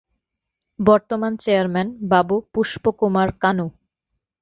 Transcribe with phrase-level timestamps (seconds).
[0.79, 3.67] বর্তমান চেয়ারম্যান: বাবু পুষ্প কুমার কানু